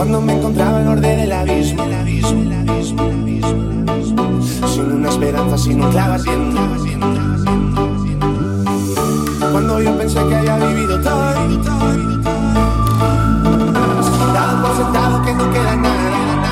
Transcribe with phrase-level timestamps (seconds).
[0.00, 4.40] Cuando me encontraba en orden del abismo, el abismo, el abismo, el abismo.
[4.66, 6.16] Sin una esperanza, sin un clavo.
[9.52, 11.20] Cuando yo pensé que había vivido todo,
[14.32, 16.50] dado por sentado que no queda nada.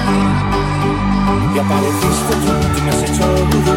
[1.55, 3.72] Y apareciste tú, tú me has hecho vudú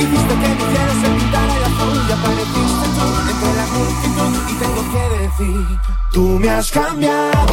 [0.00, 4.54] Hiciste que mi cielo se pintara de azul Y apareciste tú entre la multitud Y
[4.58, 5.78] tengo que decir,
[6.10, 7.52] tú me has cambiado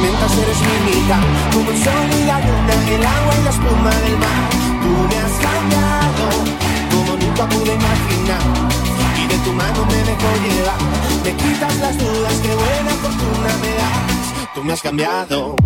[0.00, 3.50] Me complementas, eres mi mitad Como el sol y la luna, el agua y la
[3.50, 4.50] espuma del mar.
[4.82, 6.24] Tú me has cambiado
[6.90, 8.42] Como nunca pude imaginar.
[9.16, 10.78] Y de tu mano me dejo llevar.
[11.24, 14.54] Me quitas las dudas, qué buena fortuna me das.
[14.54, 15.56] Tú me has cambiado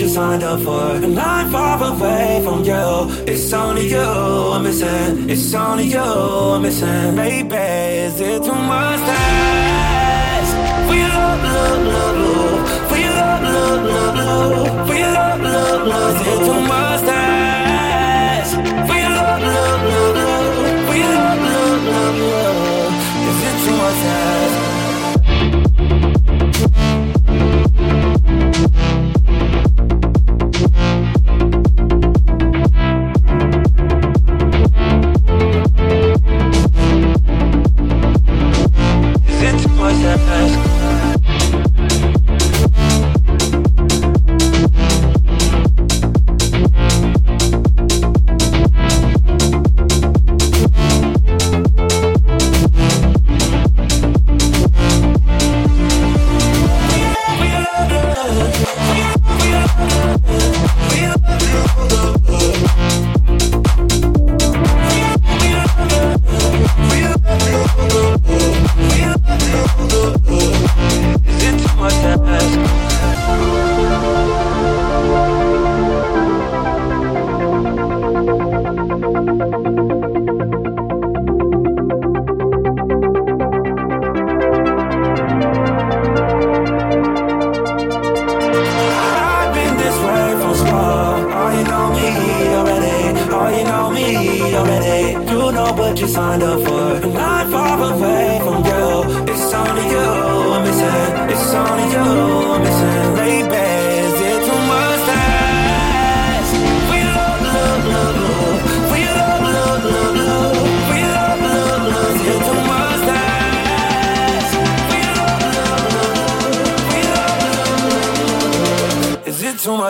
[0.00, 0.96] You signed up for.
[1.04, 3.10] And I'm far away from you.
[3.26, 5.28] It's only you I'm missing.
[5.28, 7.16] It's only you I'm missing.
[7.16, 7.54] Baby,
[8.06, 8.98] is it too much?
[10.88, 12.88] For your love, love, love, love.
[12.88, 14.88] For your love, love, love, love.
[14.88, 16.16] For your love, love, love.
[16.16, 17.19] Is it too much to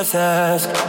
[0.01, 0.80] Is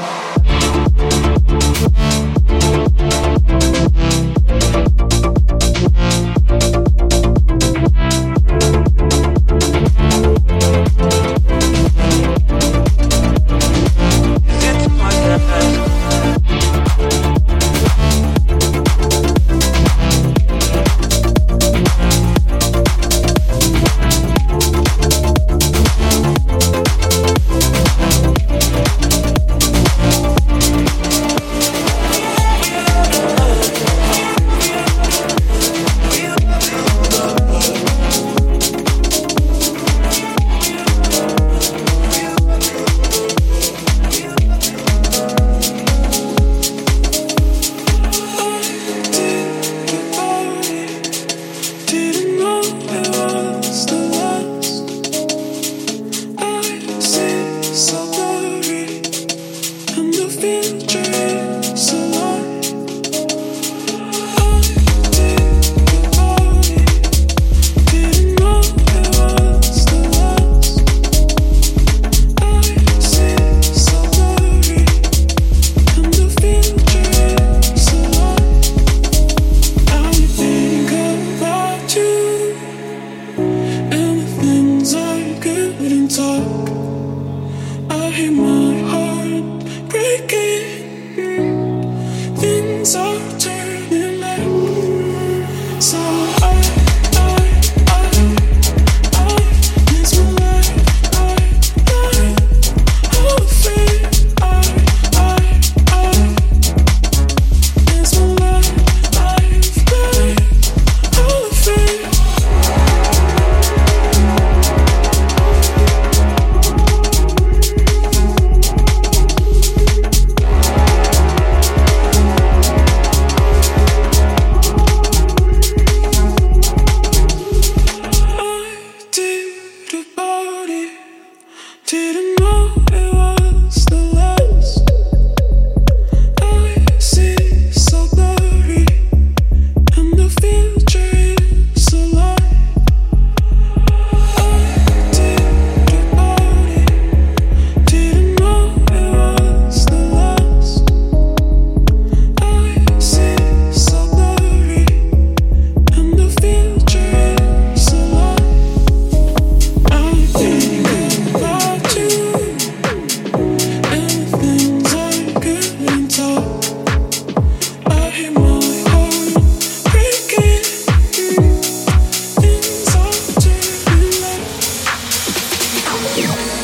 [176.22, 176.61] You.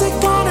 [0.00, 0.49] music wanna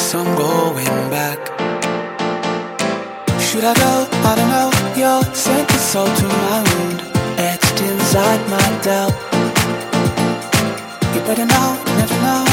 [0.00, 1.38] guess I'm going back.
[3.46, 3.92] Should I go?
[4.28, 4.70] I don't know.
[4.96, 7.00] You're sent salt to my wound,
[7.36, 9.14] etched inside my doubt.
[11.12, 12.44] You better know, never know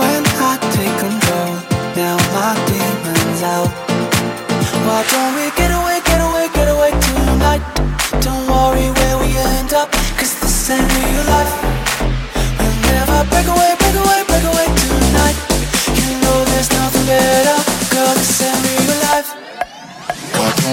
[0.00, 1.52] when I take control.
[2.00, 3.70] Now my demons out.
[4.86, 5.41] Why don't we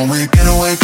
[0.08, 0.76] away, get away,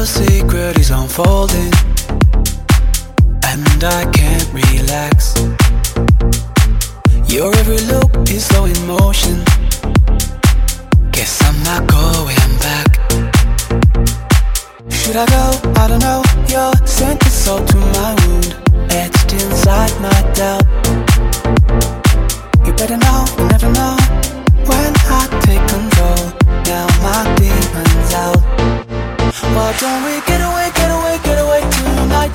[0.00, 1.72] little secret is unfolding,
[3.44, 5.36] and I can't relax.
[7.28, 9.44] Your every look is slow in motion.
[11.12, 12.88] Guess I'm not going back.
[14.90, 15.44] Should I go?
[15.76, 16.22] I don't know.
[16.48, 18.56] Your scent is salt to my wound,
[18.90, 20.64] etched inside my doubt.
[22.64, 23.96] You better know, never know
[24.64, 26.22] when I take control.
[26.64, 28.49] Now my demons out.
[29.50, 32.30] Why don't we get away, get away, get away tonight?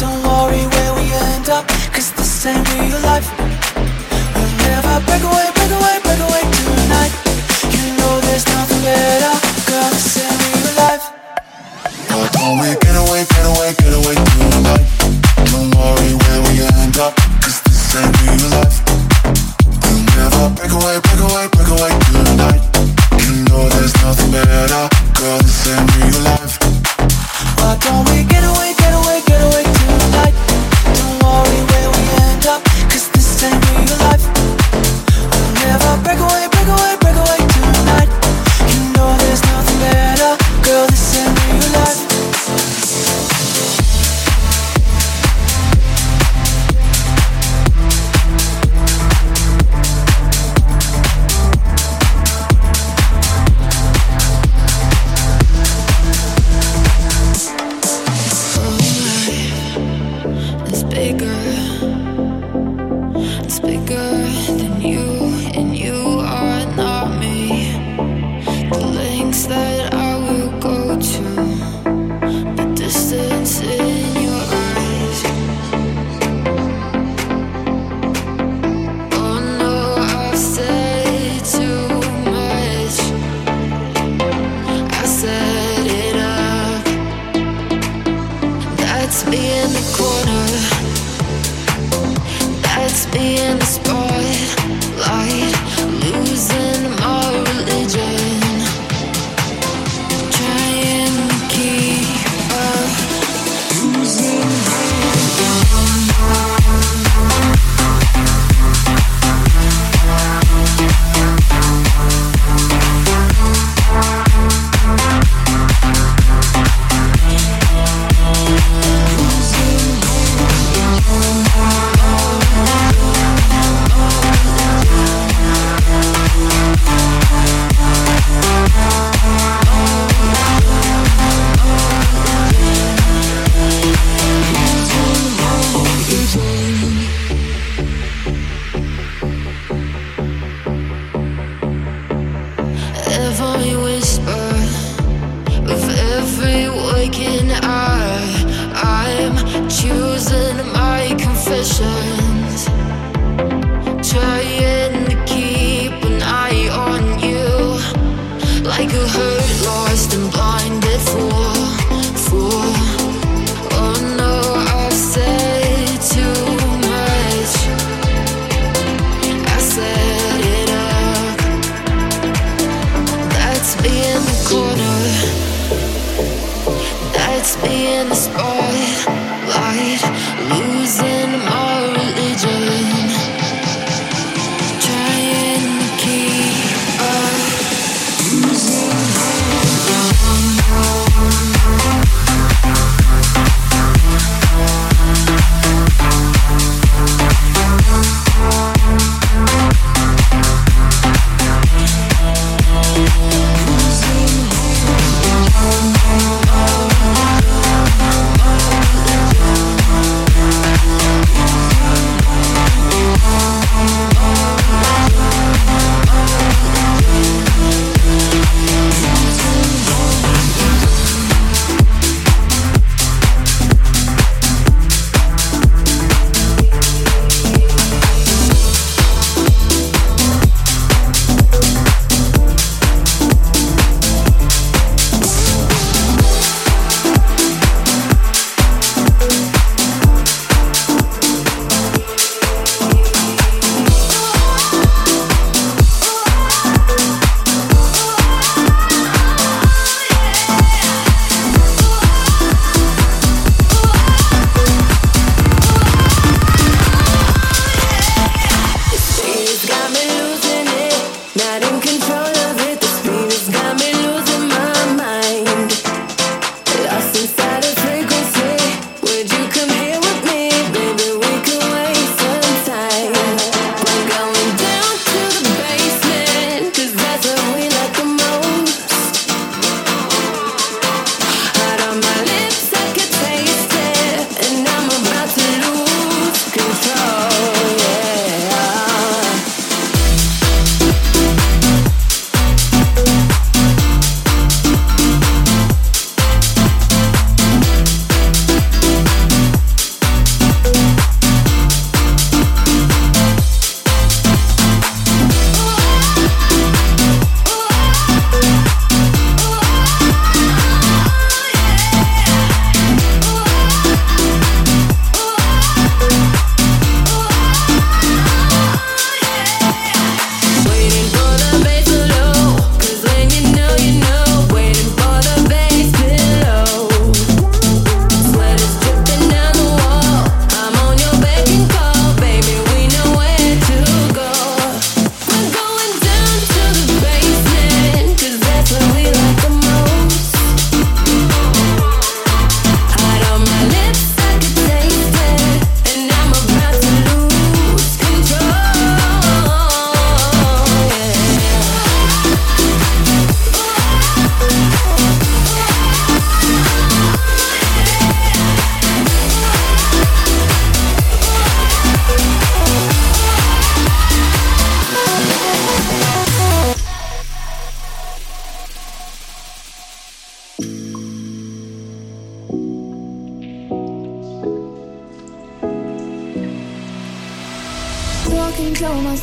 [0.00, 3.28] Don't worry where we end up, cause this ain't real life.
[3.36, 7.12] We'll never break away, break away, break away tonight.
[7.76, 9.36] You know there's nothing better
[9.68, 11.04] Girl, this ain't real life.
[12.08, 14.86] Why don't we get away, get away, get away tonight?
[15.52, 17.12] Don't worry where we end up
[17.44, 18.80] Cause this ain't real life.
[19.84, 22.95] We'll never break away, break away, break away tonight
[23.44, 24.88] there's nothing better.
[25.18, 26.58] Girl, this ain't real life.
[27.58, 29.25] Why don't we get away, get away,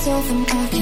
[0.06, 0.73] different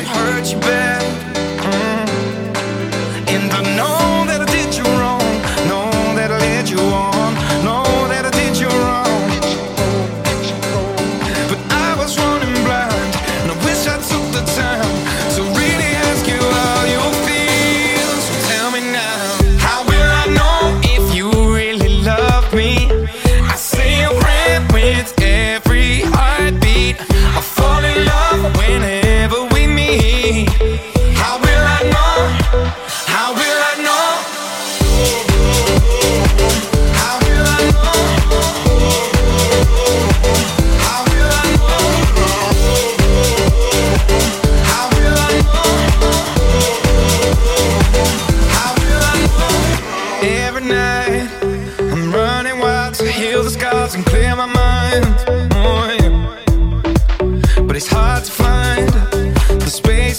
[0.00, 0.77] it hurts you, baby.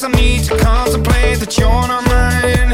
[0.02, 2.72] I need to contemplate that you're not mine